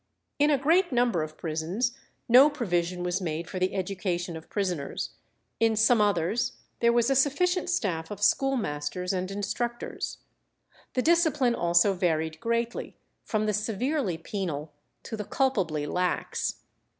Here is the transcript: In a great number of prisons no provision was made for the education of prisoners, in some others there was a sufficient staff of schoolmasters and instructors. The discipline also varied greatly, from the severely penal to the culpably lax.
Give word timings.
In 0.39 0.49
a 0.49 0.57
great 0.57 0.91
number 0.91 1.21
of 1.21 1.37
prisons 1.37 1.95
no 2.27 2.49
provision 2.49 3.03
was 3.03 3.21
made 3.21 3.47
for 3.47 3.59
the 3.59 3.75
education 3.75 4.35
of 4.35 4.49
prisoners, 4.49 5.11
in 5.59 5.75
some 5.75 6.01
others 6.01 6.53
there 6.79 6.91
was 6.91 7.11
a 7.11 7.15
sufficient 7.15 7.69
staff 7.69 8.09
of 8.09 8.23
schoolmasters 8.23 9.13
and 9.13 9.29
instructors. 9.29 10.17
The 10.95 11.03
discipline 11.03 11.53
also 11.53 11.93
varied 11.93 12.39
greatly, 12.39 12.95
from 13.25 13.45
the 13.45 13.53
severely 13.53 14.17
penal 14.17 14.71
to 15.03 15.15
the 15.15 15.23
culpably 15.25 15.85
lax. 15.85 16.63